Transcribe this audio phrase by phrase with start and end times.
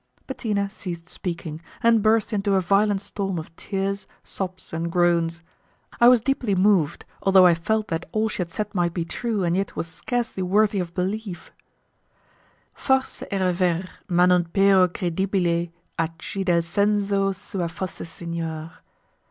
[0.25, 5.43] Bettina ceased speaking, and burst into a violent storm of tears, sobs, and groans.
[5.99, 9.43] I was deeply moved, although I felt that all she had said might be true,
[9.43, 11.51] and yet was scarcely worthy of belief:
[12.73, 15.69] 'Forse era ver, ma non pero credibile
[15.99, 18.71] A chi del senso suo fosse signor.